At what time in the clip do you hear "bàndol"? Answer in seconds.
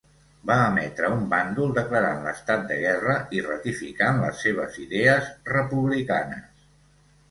1.33-1.75